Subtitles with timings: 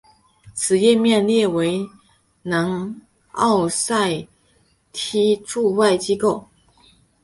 [0.55, 1.59] 此页面列出
[2.41, 3.01] 南
[3.33, 4.27] 奥塞
[4.91, 6.47] 梯驻外机构。